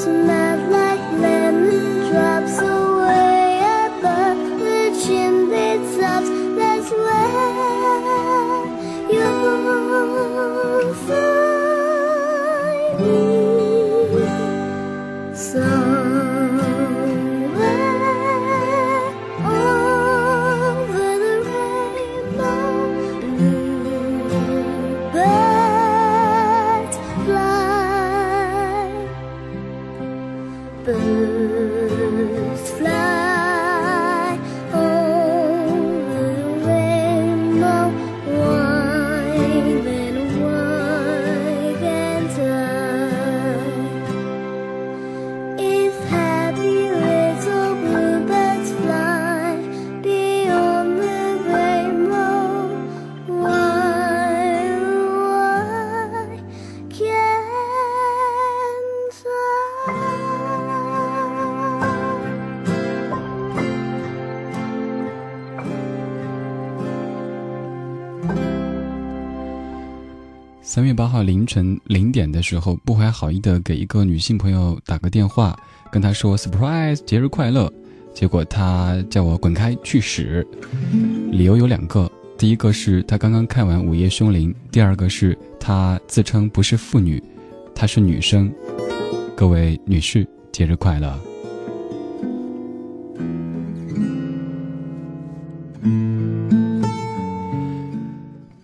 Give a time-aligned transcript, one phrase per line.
[0.00, 0.39] 三月
[71.30, 75.56] 凌晨零点的时候，不怀好意的给一个女性朋友打个电话，
[75.88, 77.72] 跟她说 “surprise，节日快乐”，
[78.12, 80.44] 结果她叫我滚开去死。
[81.30, 87.22] 理由有两个，第一个是她刚刚看完《午夜凶铃》，第二个是她自称不是妇女，
[87.76, 88.52] 她是女生。
[89.36, 91.29] 各位女士，节日快乐。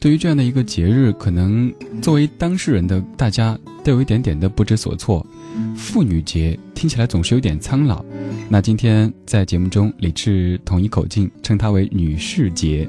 [0.07, 5.27] 对于这样的一个节日，可能作为当事人的大家都有一点点的不知所措。
[5.75, 8.05] 妇女节听起来总是有点苍老，
[8.49, 12.89] 那今天在节目中，李智统一口径称它为女士节。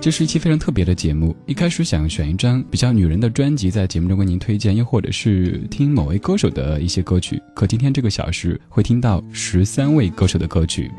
[0.00, 1.36] 这是一期非常特别的节目。
[1.44, 7.38] 一开始想选一张比较女人的专辑在节目中为您推荐，又或者是听某位歌手的一些歌曲。
[7.54, 10.90] 可今天这个小时会听到十三位歌手的歌曲。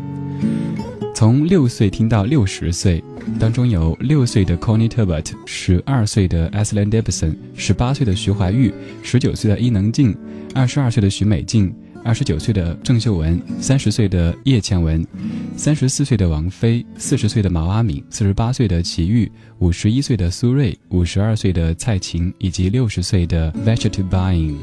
[1.16, 3.02] 从六岁听到六十岁，
[3.40, 10.14] 当中有六岁的 c o n n i e Turbot，十二岁的 Aslan Davidson，十八岁的徐怀钰，十九岁的伊能静，
[10.54, 11.74] 二十二岁的许美静，
[12.04, 15.08] 二十九岁的郑秀文，三十岁的叶倩文，
[15.56, 24.54] 三十四岁的王菲，四十岁的毛阿敏，四十八岁的齐豫，五十一岁的苏芮，五十二岁的蔡琴，以及六十岁的 Vegetable。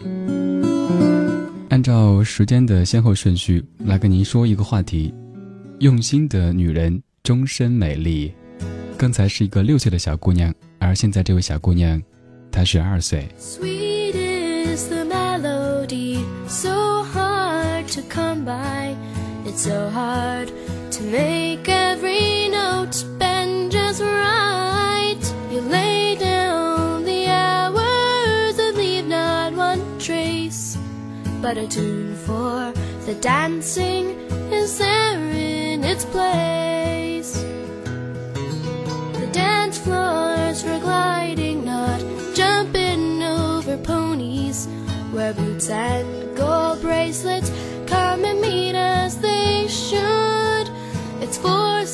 [1.71, 5.15] 按照时间的先后顺序来跟您说一个话题。
[5.82, 8.32] 用心的女人终身美丽。
[8.96, 12.00] 刚才是一个六岁的小姑娘，而现在这位小姑娘，
[12.52, 13.29] 她十二岁。
[13.37, 18.94] Sweet is the melody, so hard to come by.
[19.44, 20.50] It's so hard
[20.93, 25.19] to make every note bend just right.
[25.50, 30.76] You lay down the hours and leave not one trace,
[31.43, 32.73] but a tune for
[33.06, 34.10] the dancing
[34.52, 37.32] is there in its place.
[38.32, 42.00] The dance floors were gliding, not
[42.34, 44.69] jumping over ponies,
[45.12, 47.50] Wear boots and gold bracelets
[47.87, 50.70] come and meet us, they should.
[51.20, 51.84] It's for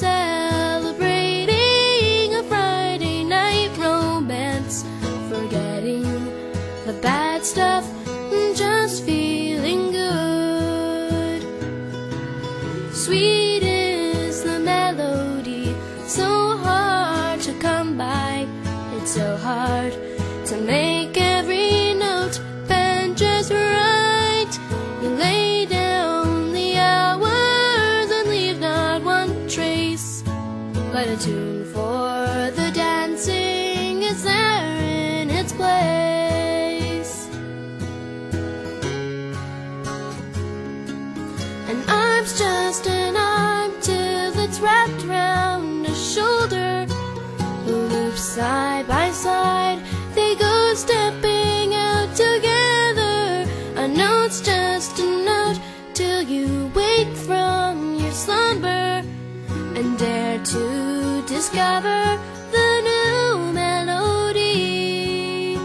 [61.51, 62.21] discover
[62.53, 65.57] the new melody.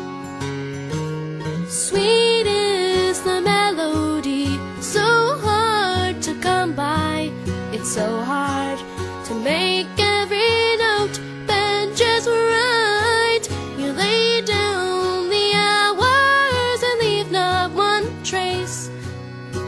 [1.68, 7.30] Sweet is the melody, so hard to come by.
[7.74, 8.80] It's so hard
[9.26, 13.42] to make every note bend just right.
[13.78, 18.90] You lay down the hours and leave not one trace,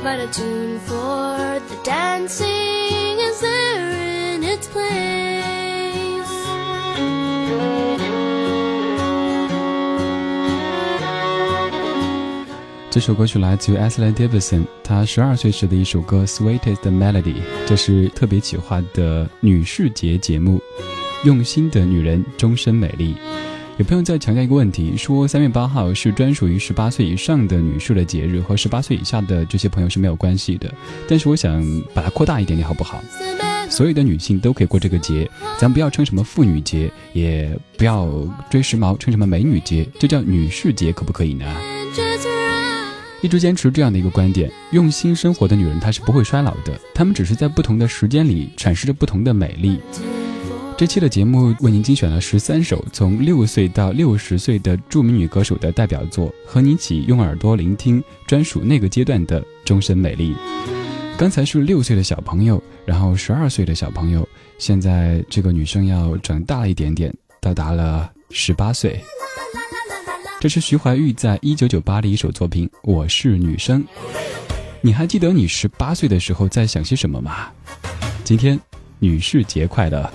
[0.02, 2.65] but a tune for the dancing
[12.96, 17.24] 这首歌曲来自于 Ashley Davidson，她十二岁时的一首歌《Sweetest Melody》，
[17.68, 20.62] 这是特别企划的女士节节目。
[21.26, 23.14] 用心的女人，终身美丽。
[23.76, 30.74] 有朋友在强调一个问题，说三月八号是专属于十八岁以上的女士的节日，和十八岁以下的这些朋友是没有关系的。
[31.06, 31.62] 但是我想
[31.94, 33.04] 把它扩大一点点，好不好？
[33.70, 38.10] 所有的女性都可以过这个节，咱不要称什么妇女节，也不要
[38.50, 41.46] 追时髦，称什么美女节，就叫女士节，可不可以呢？
[43.22, 49.80] 一直坚持这样的一个观点：用心生活的女人，她是不会衰老的，她们只是在不同的时间里阐释着不同的美丽。
[50.78, 60.36] 这期的节目为您精选了十三首从六岁到六十岁的著名女歌手的代表作，和你一起用耳朵聆听专属那个阶段的终身美丽。
[61.18, 64.28] 刚才是六岁的小朋友，然后十二岁的小朋友，
[64.58, 69.00] 现在这个女生要长大了一点点，到达了十八岁。
[70.40, 73.82] 这是徐怀钰在一九九八的一首作品《我是女生》。
[74.82, 77.48] 你还记得你十八岁的时候在想些什么吗？
[78.24, 78.60] 今天
[79.00, 80.12] 女士节快乐！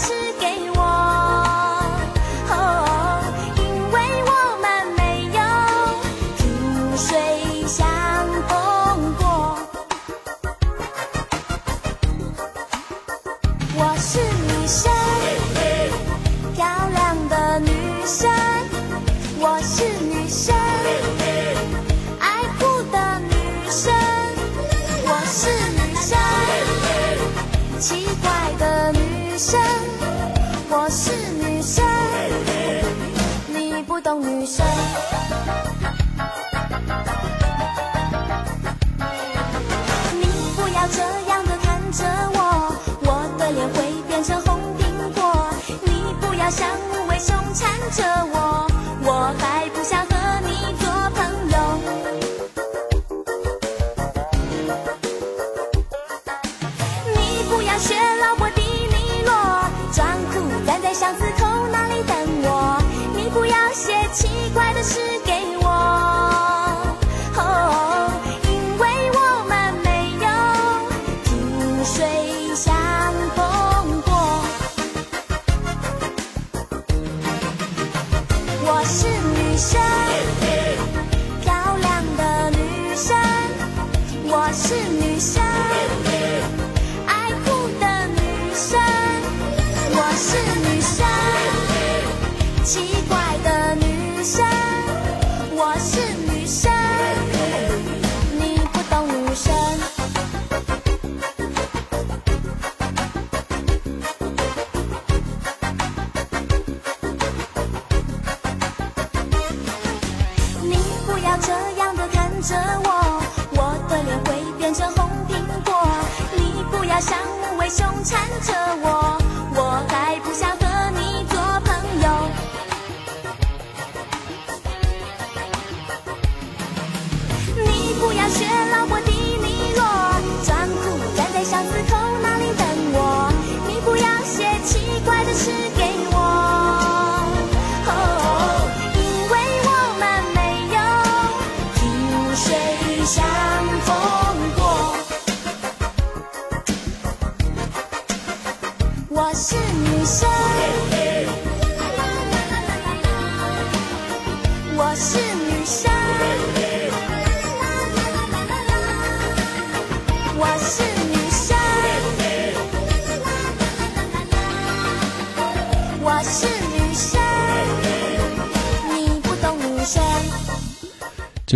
[0.00, 0.29] to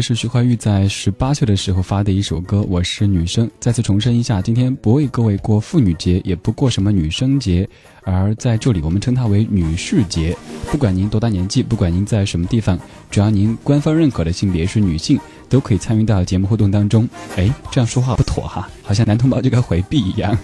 [0.04, 3.46] 是徐怀钰在十八岁的时候发的一首歌《我是女生》。
[3.58, 7.66] 再次重申一下，今天不为各位过妇女节，也不过什么女生节，
[8.02, 10.36] 而在这里我们称它为女士节。
[10.70, 12.78] 不管您多大年纪，不管您在什么地方，
[13.10, 15.18] 只要您官方认可的性别是女性，
[15.48, 17.08] 都可以参与到节目互动当中。
[17.36, 20.36] 哎，这样说话不妥哈，好像男同胞就该回避一样。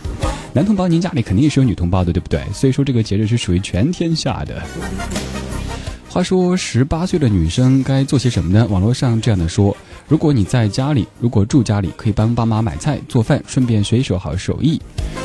[0.54, 2.42] 男同胞，您家里肯定也是有女同胞的，对不对？
[2.50, 4.62] 所以说这个节日是属于全天下的。
[6.12, 8.66] 话说，十八岁的女生该做些什么呢？
[8.68, 9.74] 网络上这样的说：
[10.08, 14.76] 如果你在家里，如果住家里，可以帮爸妈买菜、做饭，顺便学一手好手艺；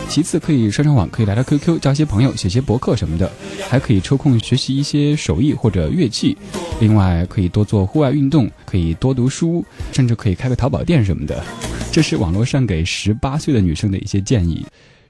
[0.07, 3.31] 其次，可以上上网，可以来到 QQ 交些朋友，写些博客什么的，
[3.67, 6.37] 还可以抽空学习一些手艺或者乐器。
[6.79, 11.43] 另外，可以多做户外运动，可以多读书，甚至可以开个淘宝店什么的。
[11.91, 14.63] 这是网络上给十八岁的女生的一些建议。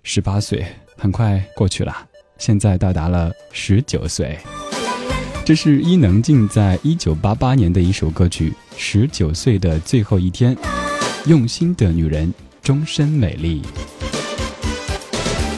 [0.03, 0.65] 十八岁
[0.97, 1.93] 很快过去了，
[2.37, 4.39] 现在到达了十九岁。
[5.45, 10.55] 这是伊能静在一九八八年的一首歌曲《十九岁的最后一天》，
[11.27, 12.33] 用心的女人
[12.63, 13.61] 终身美丽。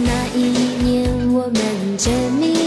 [0.01, 0.41] 那一
[0.83, 2.66] 年我们证明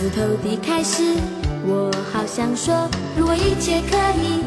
[0.00, 1.02] 从头的开始，
[1.66, 2.88] 我好想说，
[3.18, 4.40] 如果一切可以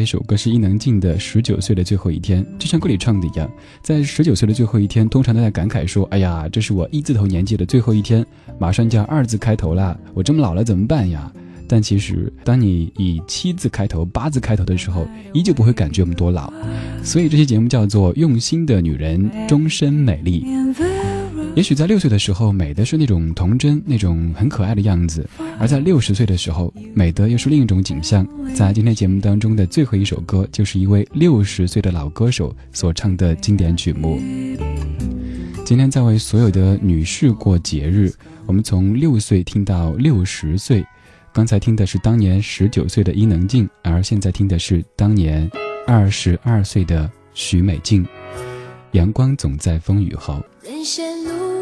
[0.00, 3.50] 这首歌是伊能静的《十九岁的最后一天》，就像歌里唱的一样，
[3.82, 8.24] 在十九岁的最后一天，通常都在感慨说：“哎呀，这是我一字头年纪的最后一天，
[8.58, 11.30] 马上就要二字开头了，我这么老了怎么办呀？”
[11.68, 16.50] 但其实，当你以七字开头、八字开头的时候，依旧不会感觉我们多老。
[17.04, 20.46] 所以这期节目叫做《用心的女人终身美丽》。
[21.56, 25.22] 也许在六岁的时候，美的是那种童真、那种很可爱的样子；
[25.58, 28.26] 而在六十岁的时候，美的又是另一种景象。
[28.54, 34.18] 在今天节目当中的最后一首歌，就是一位六十岁的老歌手所唱的经典曲目。
[35.64, 38.12] 今天在为所有的女士过节日，
[38.46, 40.84] 我们从六岁听到六十岁。
[41.32, 45.50] 刚才听的是当年十九岁的伊能静，而现在听的是当年
[45.86, 48.06] 二十二岁的许美静。
[48.92, 50.42] 阳光总在风雨后。
[50.64, 51.39] 人生路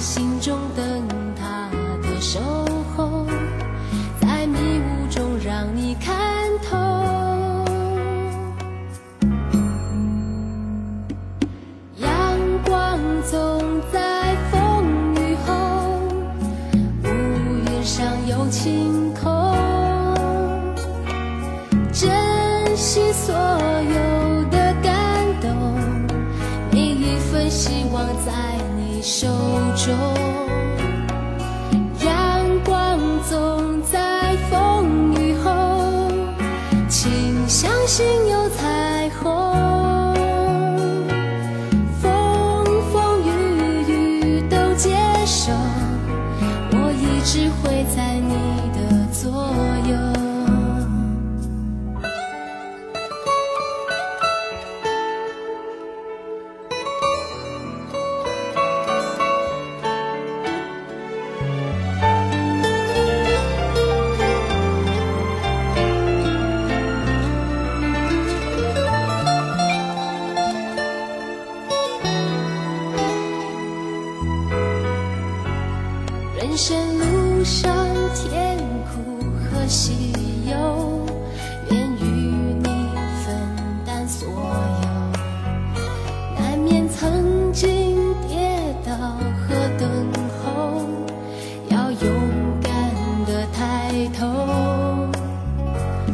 [0.00, 0.59] 心中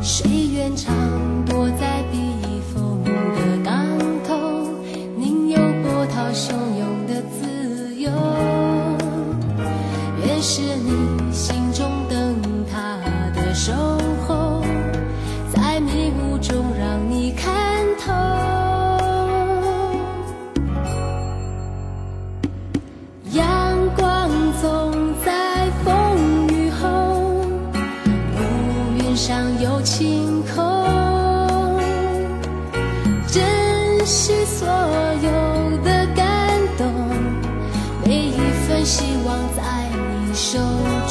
[0.02, 0.94] 谁愿尝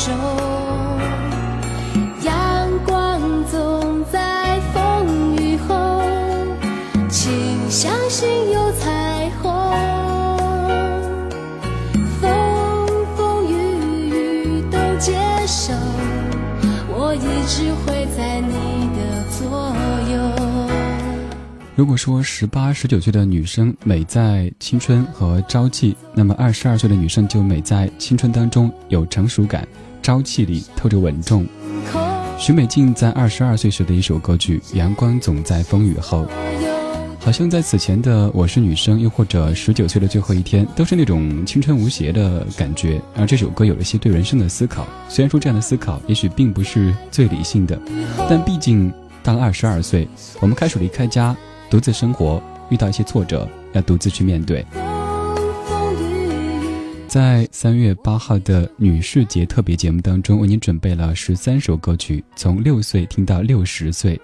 [0.06, 0.14] 中。
[2.24, 3.20] 阳光
[3.52, 6.00] 总在风雨后，
[7.10, 7.32] 请
[7.72, 9.52] 相信有彩虹。
[12.22, 12.88] 风
[13.18, 13.54] 风雨
[14.10, 15.74] 雨都接受，
[16.88, 19.76] 我一直会在你的左
[20.14, 20.20] 右。
[21.76, 29.68] 如果说十八、十九岁的女生美在青春和朝气，那么二十二岁的女生就美在青春当中有成熟感，
[30.06, 31.48] 朝气里透着稳重。
[32.38, 36.28] 许美静在二十二岁时的一首歌曲《阳光总在风雨后》，
[37.20, 43.02] 好像在此前的《我是女生》又或者十九岁的最后一天，都是那种青春无邪的感觉。
[43.16, 47.76] 而这首歌有了些对人生的思考，虽然说这样的思考也许并不是最理性的，
[48.30, 50.08] 但毕竟到了二十二岁，
[50.40, 51.36] 我们开始离开家，
[51.68, 52.40] 独自生活，
[52.70, 54.64] 遇到一些挫折，要独自去面对。
[57.16, 64.20] 在三月八号的女士节特别节目当中，为您准备了十三首歌曲，从六岁听到六十岁。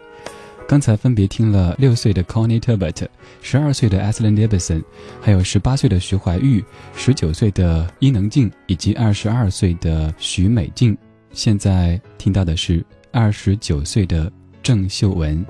[0.68, 3.08] 刚才分别听了六岁的 Connie Turbot、
[3.42, 4.84] 十二岁的 Aslan Davidson，
[5.22, 6.62] 还有十八岁的徐怀钰、
[6.94, 10.98] 十九岁的伊能静以及二十二岁的许美静。
[11.32, 14.30] 现在听到的是二十九岁的
[14.62, 15.42] 郑秀文。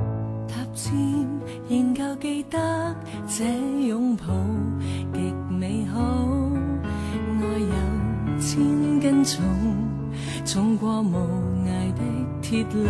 [0.48, 0.58] 踏
[1.68, 2.96] 仍舊記得
[3.28, 4.26] 這擁抱
[8.52, 9.42] 千斤重，
[10.44, 11.16] 重過無
[11.66, 12.02] 涯的
[12.44, 12.90] 鐵路。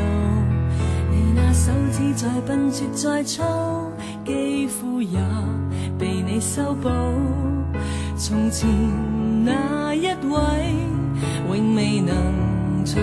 [1.12, 3.44] 你那手指再笨拙再粗，
[4.26, 5.20] 肌肤也
[6.00, 6.90] 被你修補。
[8.18, 8.68] 從前
[9.46, 10.40] 那一位
[11.48, 13.00] 永未能做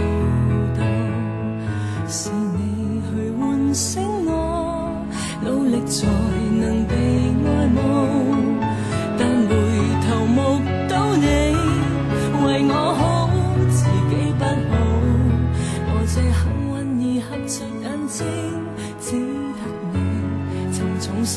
[0.77, 0.83] 到。
[2.09, 4.91] 是你去唤醒我，
[5.45, 6.09] 努力才
[6.61, 6.97] 能被
[7.47, 8.38] 愛慕。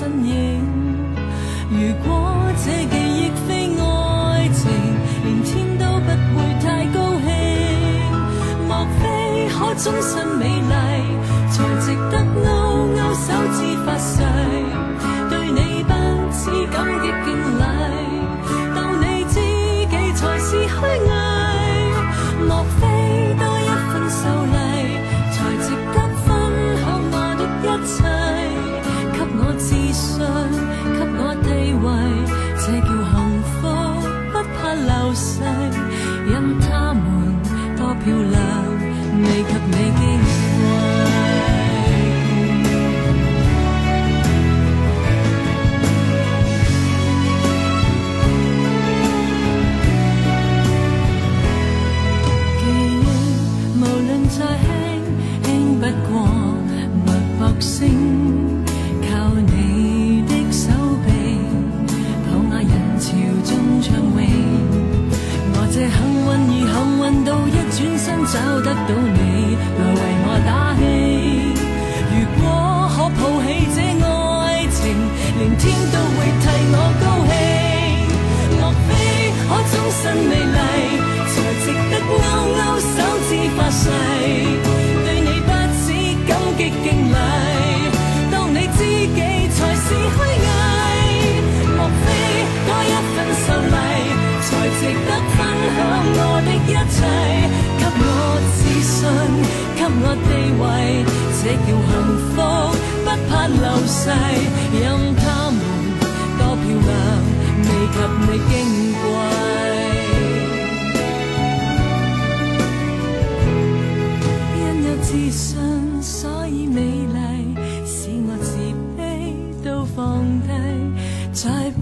[0.02, 0.66] 身影
[1.70, 2.34] 如果
[2.66, 4.72] 这记忆非爱情
[5.24, 7.30] 连天都不会太高兴
[8.68, 10.74] 莫非可终身美丽
[11.52, 12.48] 才值得勾
[12.96, 14.24] 勾手指发誓
[15.30, 15.94] 对你不
[16.32, 18.11] 止感激敬礼。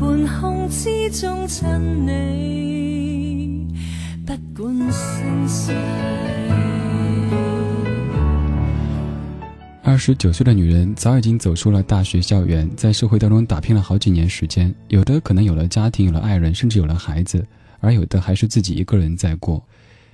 [0.09, 1.67] 半空之中亲
[2.03, 3.67] 你，
[4.25, 5.71] 不管生死。
[9.83, 17.45] 二十九岁的女人早已经走出了大学校园，在社会当中打拼了好几年时间，有的可能有了家庭，有了爱人，甚至有了孩子，
[17.79, 19.63] 而有的还是自己一个人在过。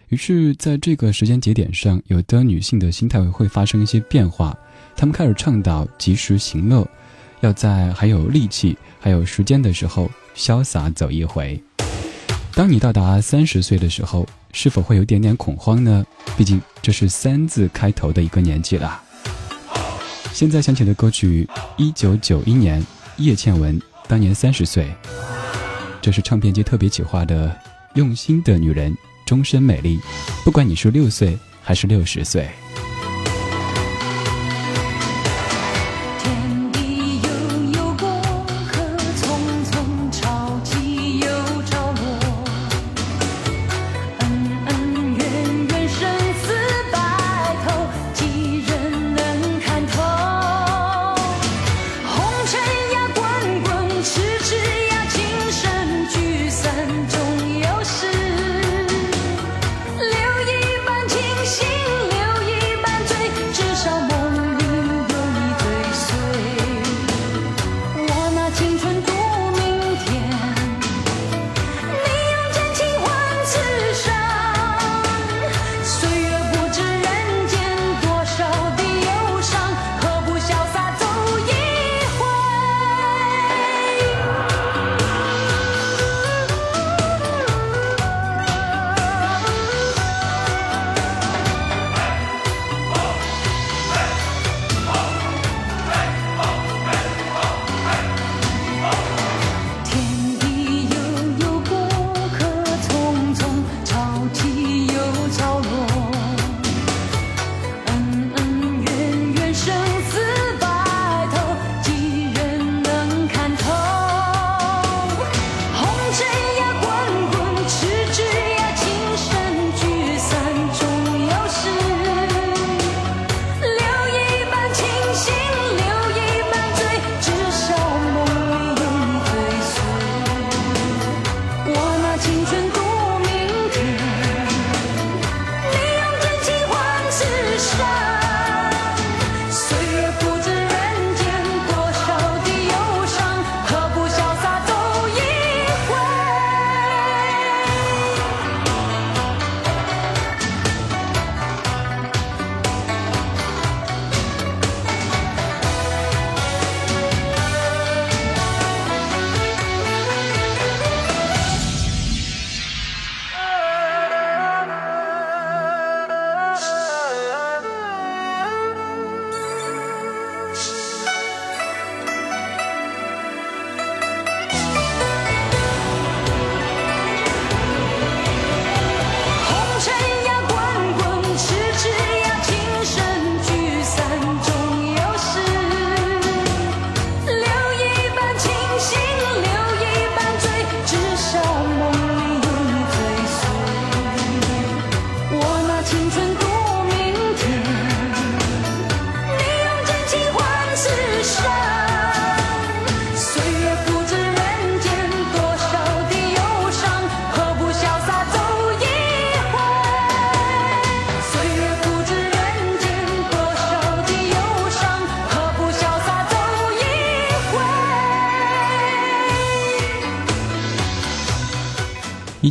[0.10, 4.53] 于是，在这个时间节点上，有的女性的心态会发生一些变化，
[4.93, 6.86] 她们开始倡导及时行乐，
[7.39, 11.62] 要在还有力气、还有时间的时候潇洒走一回。
[12.56, 16.04] 当你到达三十岁的时候，是否会有点点恐慌呢？
[16.36, 19.00] 毕竟这是三字开头的一个年纪了。
[20.34, 22.84] 现在响起的歌曲，一九九一年，
[23.18, 24.91] 叶倩文当年三十岁，
[26.02, 27.48] 这是唱片界特别企划的
[27.94, 28.91] 《用心的女人，
[29.24, 30.00] 终身美丽》，
[30.44, 32.50] 不管你是六岁还是六十岁。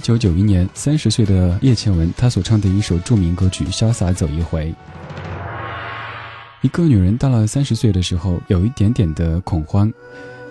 [0.05, 4.67] 九九一年，三十岁的叶倩文，她所唱的一首著名歌曲《潇洒走一回》。
[6.61, 9.91] 一个女人到了三十岁的时候，有一点点的恐慌，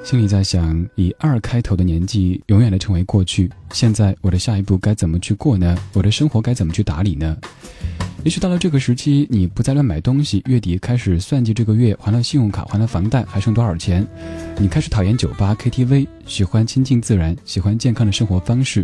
[0.03, 3.47] 心里在想，以二开头的年纪永远的成为过去。
[3.73, 5.77] 现在我的下一步该怎么去过呢？
[5.93, 7.37] 我的生活该怎么去打理呢？
[8.23, 14.03] 也许到了这个时期，你不再乱买东西，月底开始算计这个月还了信用卡、还了房贷还剩多少钱。
[14.57, 18.83] 你开始讨厌酒吧、KTV，喜欢亲近自然，喜欢健康的生活方式。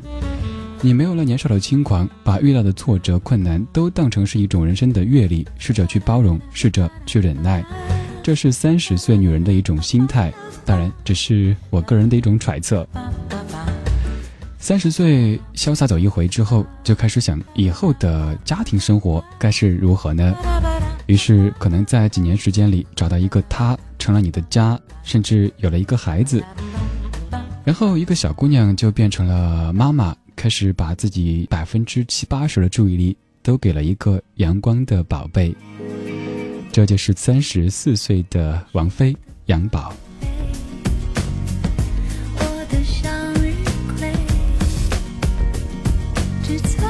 [0.81, 7.61] 你没有了年少的轻狂，把遇到的挫折、困难都当成是一种人生的阅历，试着去包容，试着去忍耐。
[8.23, 12.87] 这是三十岁女人的一种心态，当然只是我个人的一种揣测。
[14.57, 20.33] 三十岁潇洒走一回之后，就开始想以后的家庭生活该是如何呢？
[21.07, 26.41] 于是可能在几年时间里找到一个他，成了你的家，甚至有了一个孩子，
[27.65, 35.53] 然后一个小姑娘就变成了妈妈，开始把自己百分之七八十的注意力都给了一个阳光的宝贝。
[36.71, 39.13] 这就是三十四岁的王菲
[39.47, 39.93] 杨宝。
[42.35, 43.53] 我的向日
[43.97, 44.13] 葵，
[46.41, 46.87] 只在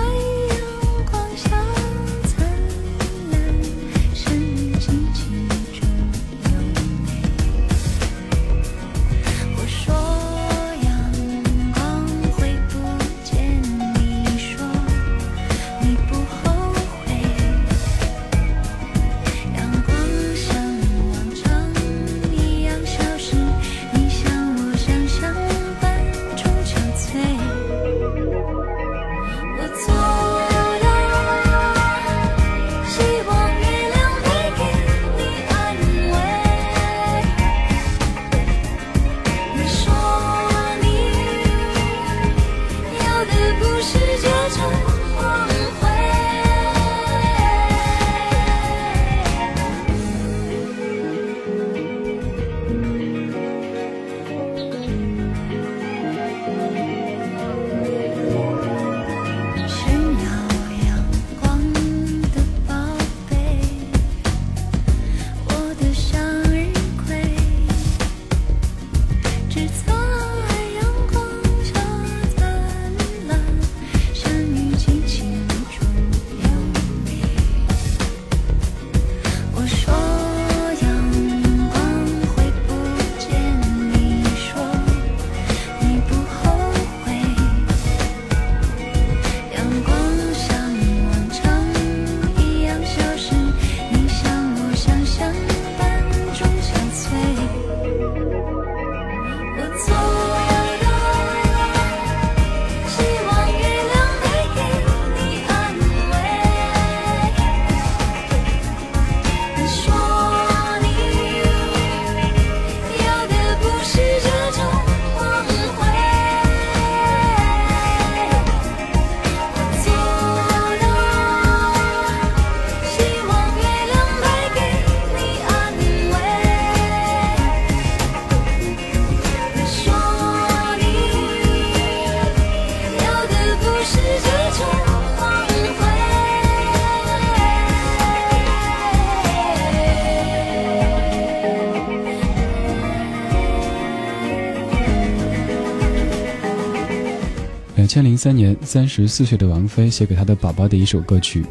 [148.00, 151.42] 千零三年，三十四岁的王菲写给她的宝宝的一首歌曲《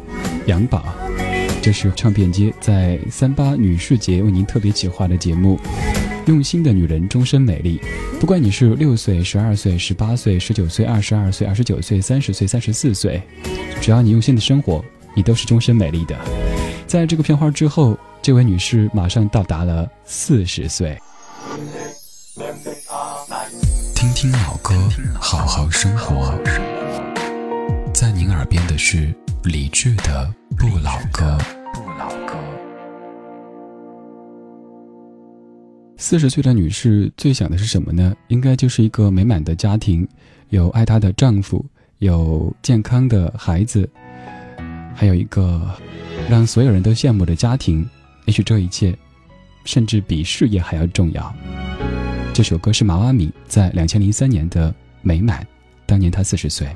[0.47, 0.83] 杨宝》，
[1.61, 5.59] 这是唱片街在三八女士节为您特别企划的节目。
[6.25, 7.79] 用心的女人终身美丽，
[8.19, 13.21] 不管你是六岁、十二岁、十八岁、十九岁、二十二岁、二十九岁、三十岁、三十四岁，
[13.79, 14.83] 只要你用心的生活，
[15.13, 16.17] 你都是终身美丽的。
[16.87, 20.97] 在这个片花之后，这位女士马上到达了四十岁。
[24.21, 24.75] 听听老歌，
[25.17, 26.37] 好好生活。
[27.93, 31.37] 在您耳边的是理智的不老歌。
[31.73, 32.35] 不老歌。
[35.95, 38.13] 四十岁的女士最想的是什么呢？
[38.27, 40.05] 应该就是一个美满的家庭，
[40.49, 41.65] 有爱她的丈夫，
[41.99, 43.89] 有健康的孩子，
[44.93, 45.65] 还有一个
[46.29, 47.89] 让所有人都羡慕的家庭。
[48.25, 48.93] 也许这一切，
[49.63, 51.33] 甚至比事业还要重要。
[52.39, 54.71] 这首歌是毛阿敏在两千零三年的
[55.01, 55.43] 《美满》，
[55.85, 56.73] 当年她四十岁。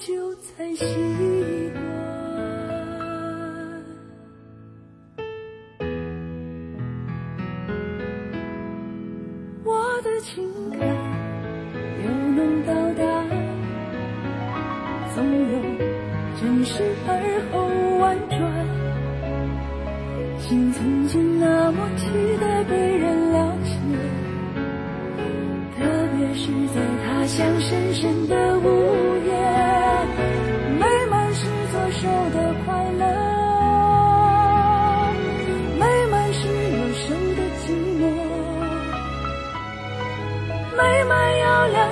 [0.00, 0.84] 久才习
[1.74, 1.84] 惯？
[9.62, 10.80] 我的情感
[12.02, 13.28] 由浓到淡，
[15.14, 15.60] 总有
[16.40, 17.10] 真实而
[17.52, 17.60] 后
[17.98, 18.40] 婉转，
[20.38, 22.06] 心曾经那么期
[22.40, 23.68] 待被人了解。
[25.76, 25.84] 特
[26.16, 28.64] 别是在他乡深深的午
[29.26, 29.30] 夜，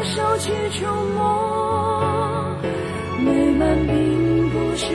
[0.04, 2.56] 手去触摸，
[3.24, 4.87] 美满并不是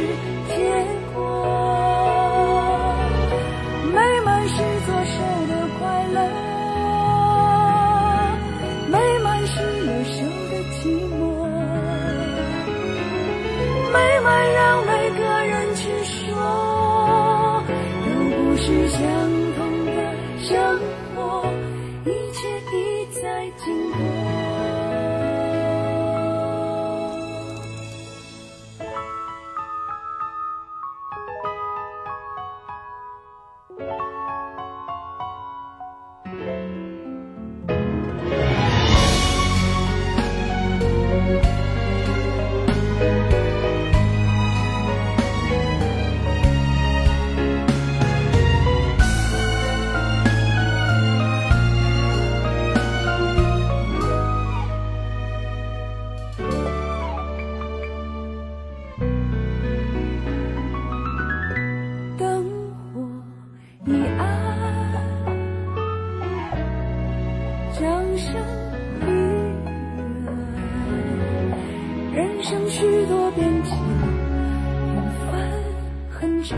[76.46, 76.58] 这，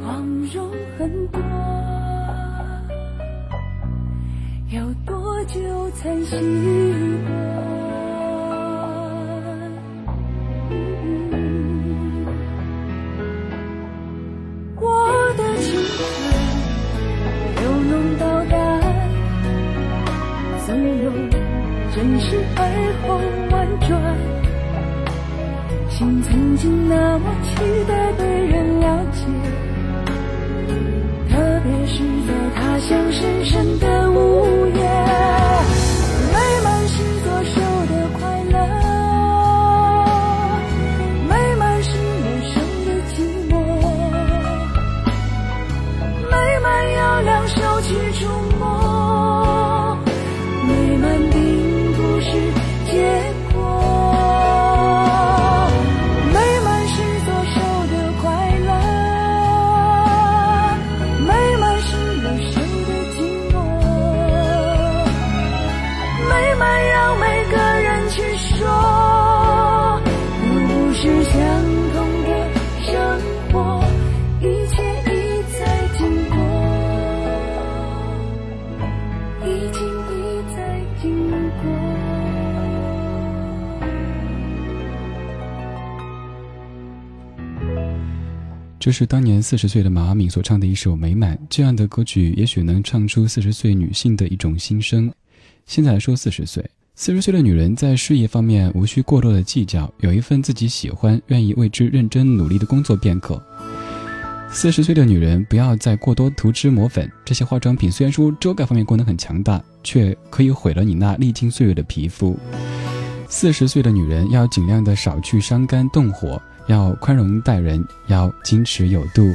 [0.00, 1.38] 光荣很多，
[4.70, 6.30] 要多久才习
[7.28, 7.43] 惯？
[88.94, 91.36] 是当年四十岁的马阿敏所唱的一首《美满》。
[91.50, 95.12] 这样的歌曲也许能唱出四十岁女性的一种心声。
[95.66, 96.64] 现在来说四十岁，
[96.94, 103.42] 四十岁的女人在事业方面无需过多的计较，有一份自己喜欢、愿意为之认真努力的工作便可。
[104.48, 112.38] 四十岁的女人不要再过多涂脂抹粉，这些化妆品虽然说遮盖方面功能很强大，却可以毁了你那历经岁月的皮肤。
[113.28, 119.34] 四十岁的女人要尽量的少去伤肝动火，要宽容待人，要矜持有度。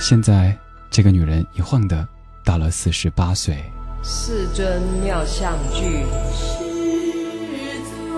[0.00, 0.56] 现在
[0.90, 2.06] 这个女人一晃的
[2.44, 3.62] 到了四十八岁。
[4.02, 8.08] 世尊妙相具，世尊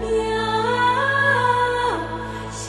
[0.00, 0.10] 妙
[2.50, 2.66] 相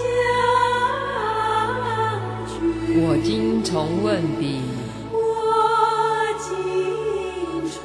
[2.46, 2.54] 具，
[3.02, 4.62] 我今重问彼，
[5.10, 5.18] 我
[6.38, 6.46] 今
[7.72, 7.82] 重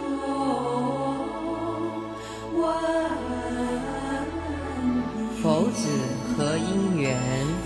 [2.60, 2.68] 问
[5.40, 5.88] 佛子
[6.58, 7.57] 姻缘。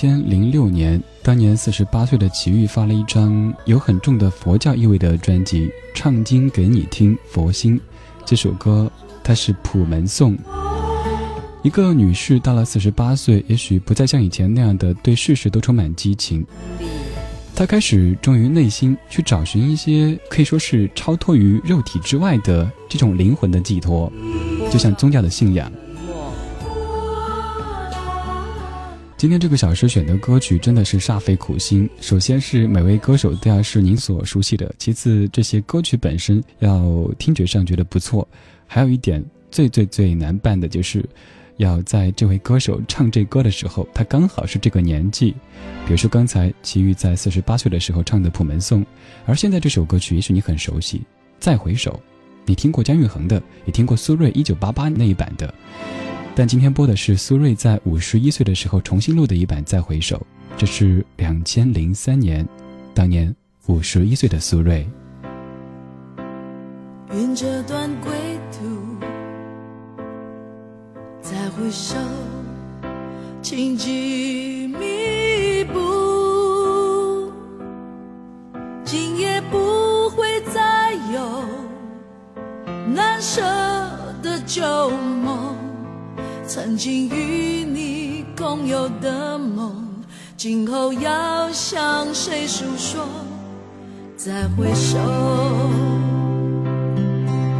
[0.00, 7.76] 千零六年，当年四十八岁的齐豫发了一张有很重的佛教意味的专辑《唱经给你听佛心》。
[8.24, 8.88] 这首歌
[9.24, 10.38] 它是普门颂。
[11.64, 16.46] 一个女士到了四十八岁，也许不再像以前那样的对事事都充满激情，
[17.52, 24.12] 她开始忠于内心，去找寻一些可以说是超脱于肉体之外的这种灵魂的寄托，
[24.70, 25.68] 就像宗教的信仰。
[29.18, 31.90] 今天这个小时选的歌曲真的是煞费苦心。
[32.00, 38.26] 首先是每位歌手都要是您所熟悉的，其次这些歌曲本身要听觉上觉得不错，
[38.64, 41.04] 还有一点最最最难办的就是，
[41.56, 45.32] 要在这位歌手唱这歌的时候，他刚好是这个年纪。
[45.84, 48.82] 比如说刚才齐豫在四十八岁的时候唱的《普门颂》，
[49.26, 50.98] 而现在这首歌曲也许你很熟悉，
[51.40, 51.90] 《再回首》，
[52.46, 55.52] 你听过姜育恒的，也听过苏芮一九八八那一版的。
[56.38, 60.16] 但今天播的是苏芮在五十一岁的时候重新录的一版《再回首》，
[60.56, 62.46] 这是两千零三年，
[62.94, 63.34] 当年
[63.66, 64.86] 五十一岁的苏芮。
[67.12, 68.12] 愿这段归
[68.52, 69.04] 途，
[71.20, 71.96] 再回首，
[73.42, 77.32] 荆棘密布，
[78.84, 81.44] 今夜不会再有
[82.94, 83.42] 难舍
[84.22, 85.56] 的旧梦，
[86.60, 89.76] 曾经与你共有的梦，
[90.36, 93.06] 今后要向谁诉说？
[94.16, 94.98] 再回首。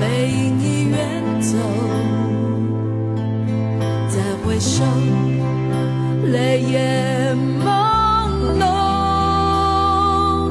[0.00, 1.56] 背影已远走，
[4.08, 4.82] 再回首，
[6.32, 7.68] 泪眼朦
[8.58, 10.50] 胧，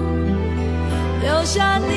[1.21, 1.96] 留下你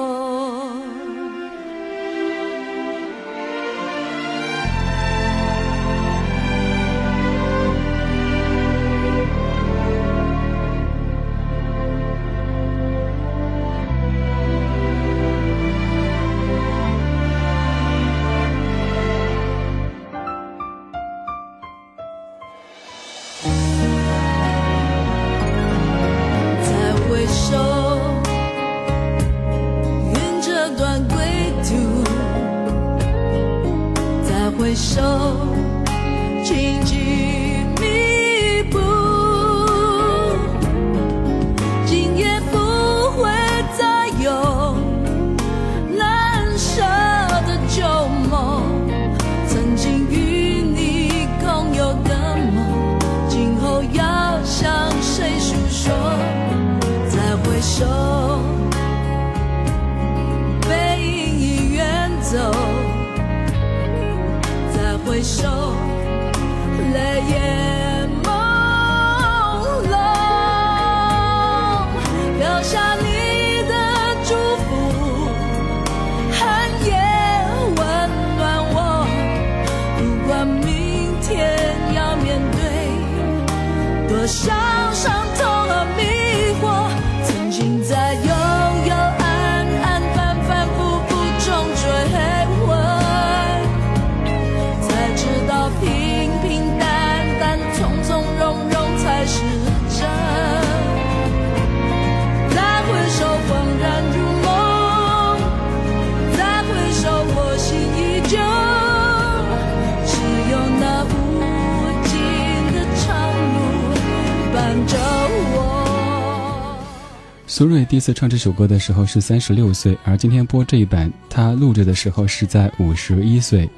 [117.61, 123.69] 苏芮第一次唱这首歌的时候是三十六岁，而今天播这一版，她录制的时候是在五十一岁。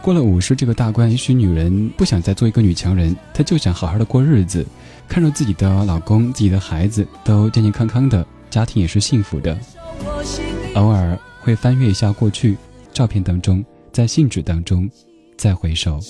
[0.00, 4.66] 过了五十这个大关，也许女人不想再做一个女强人，她就想好好的过日子，
[5.06, 9.54] 看着自己的老公、自己的孩子都健健康康的，家庭也是幸福的。
[10.74, 12.56] 偶尔会翻阅一下过去
[12.94, 14.88] 照片当中，在信纸当中
[15.36, 16.00] 再回首。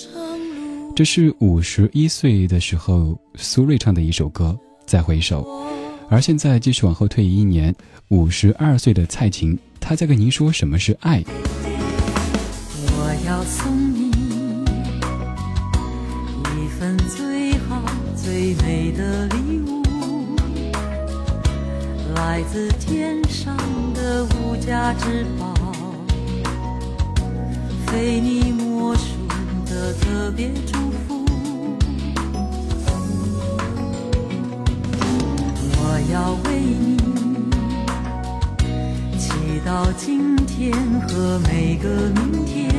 [0.95, 5.43] 这是五十一岁的时候苏芮唱的一首歌《再回首》，
[6.07, 7.75] 而现在继续往后退一年，
[8.09, 11.23] 五十二岁的蔡琴，她在跟您说什么是爱。
[12.87, 14.11] 我要送你
[16.55, 17.81] 一份最好
[18.15, 19.83] 最美的礼物，
[22.15, 23.57] 来自天上
[23.93, 25.53] 的无价之宝，
[27.87, 29.03] 非你莫属
[29.65, 30.94] 的特别祝福。
[35.95, 36.97] 我要为你
[39.17, 39.31] 祈
[39.65, 40.73] 祷今天
[41.07, 42.69] 和每个明天，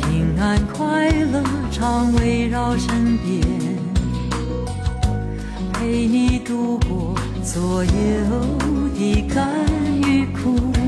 [0.00, 3.42] 平安快乐常围绕身边，
[5.74, 7.90] 陪你度过所有
[8.94, 9.46] 的甘
[10.00, 10.85] 与苦。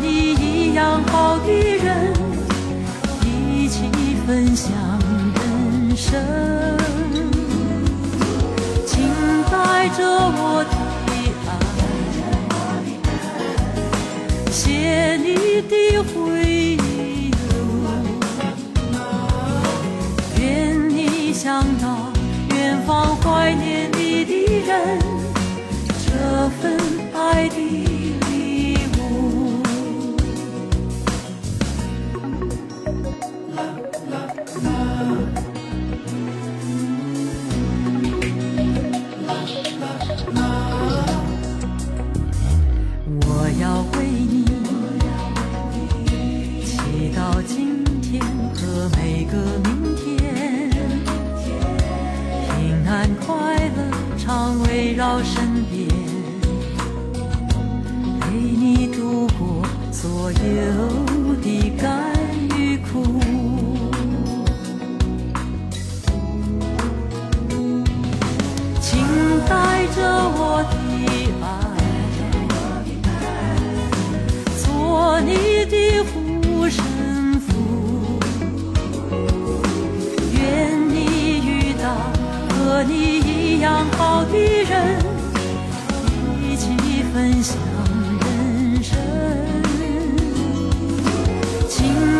[0.00, 2.12] 你一样好的人，
[3.24, 3.90] 一起
[4.26, 4.70] 分享
[5.34, 6.20] 人生。
[8.86, 9.08] 请
[9.50, 10.70] 带着我的
[11.46, 11.48] 爱，
[14.50, 15.26] 写你
[15.62, 15.72] 的
[16.14, 17.30] 回忆。
[20.40, 22.12] 愿你想到
[22.50, 24.30] 远方怀念你的
[24.66, 24.98] 人，
[83.60, 84.98] 样好的人，
[86.42, 86.70] 一起
[87.12, 87.56] 分享
[88.20, 88.96] 人生。
[91.68, 91.76] 请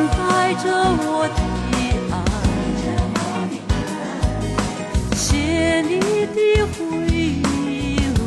[0.08, 0.64] 带着
[1.00, 1.38] 我的
[2.10, 2.14] 爱，
[5.14, 5.26] 写
[5.82, 5.92] 你
[6.34, 6.36] 的
[6.74, 6.76] 回
[8.16, 8.18] 路。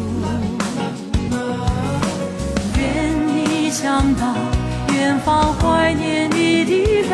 [2.77, 2.79] 愿
[3.27, 3.29] 你
[3.71, 4.23] 想到
[4.93, 6.71] 远方怀念你的
[7.09, 7.11] 人，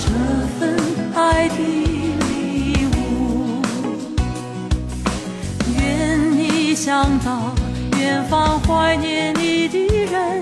[0.00, 0.04] 这
[0.58, 0.60] 份
[1.14, 1.54] 爱的
[6.84, 7.54] 想到
[7.96, 10.40] 远方怀念你的人，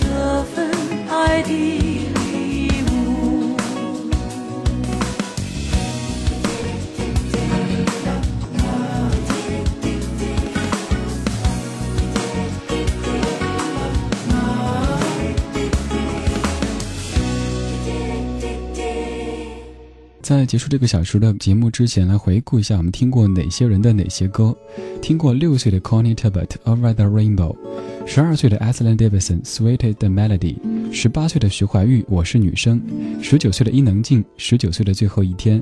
[0.00, 0.70] 这份
[1.10, 1.93] 爱的
[20.38, 24.54] 在结束这个小时的节目之前，来回顾一下我们听过哪些人的哪些歌。
[25.00, 27.56] 听过六岁的 Connie Talbot《Over the Rainbow》，
[28.04, 30.56] 十二岁的 Aslan Davidson《Sweet the Melody》，
[30.92, 32.80] 十八岁的徐怀钰《我是女生》，
[33.22, 35.60] 十九岁的伊能静《十九岁的最后一天》，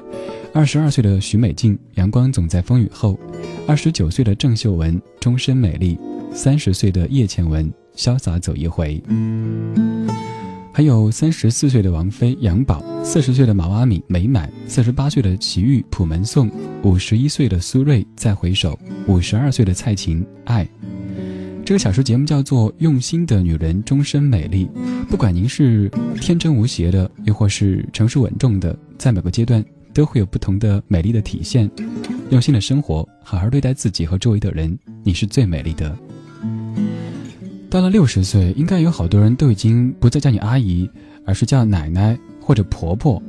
[0.54, 3.12] 二十二岁的许美静《阳光总在风雨后》，
[3.68, 5.96] 二十九岁的郑秀文《终身美丽》，
[6.34, 9.02] 三十岁的叶倩文《潇洒走一回》。
[10.74, 16.50] 还有三十四岁的王菲杨宝，四十岁的毛阿敏美满，四十八岁的齐豫普门颂，
[16.82, 20.66] 五十一岁的苏芮再回首，五十二岁的蔡琴爱。
[21.62, 24.66] 这个小说节目叫做《用心的女人终身美丽》，
[25.10, 29.62] 不管您是天真无邪的，又或是成熟稳重的，在每个阶段
[29.92, 31.70] 都会有不同的美丽的体现。
[32.30, 35.94] 用心的生活，好好对待自己和周围的人，你是最美丽的。
[37.72, 40.86] 到了六十岁，应该有好多人都已经不再叫你阿姨，
[41.24, 43.20] 而是叫奶奶或者婆婆。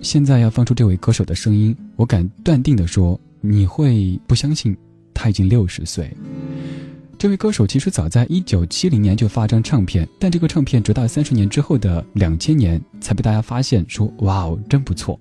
[0.00, 4.76] 现在要放出这位歌手的声音，我敢断定的说，你会不相信
[5.12, 6.16] 他已经六十岁。
[7.18, 15.18] 这位歌手其实早在一九七零年就发张唱片，但这个唱片直到三十年之后的两千年才被大家发现，说哇哦，真不错。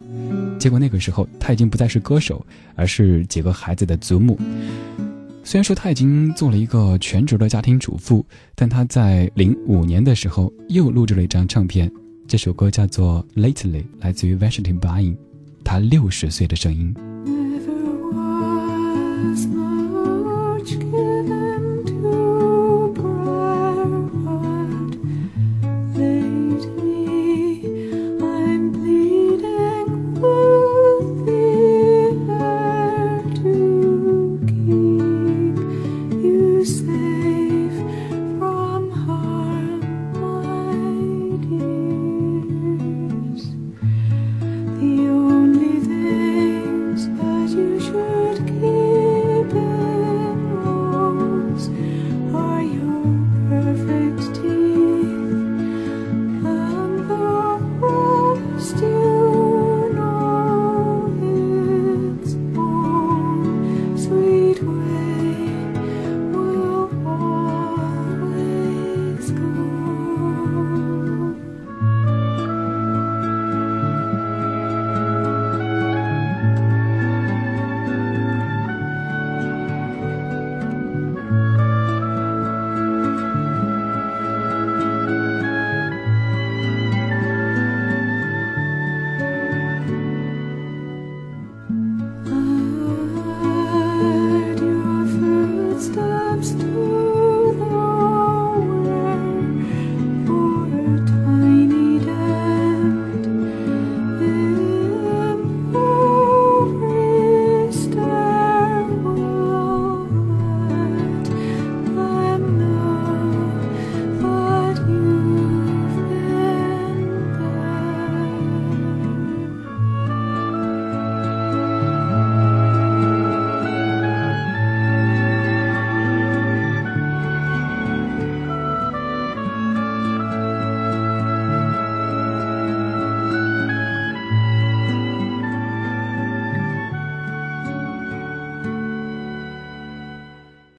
[0.60, 4.40] 结果那个时候他已经不再是歌手，而是几个孩子的祖母。
[5.44, 8.24] 虽然说他已经做了一个全职的家庭主妇，
[8.56, 11.92] 但他在零五年的时候又录制了一张唱片，
[12.28, 15.18] 这首歌叫做《Lately》，来自于 Vashti Buying，
[15.64, 16.94] 他六十岁的声音。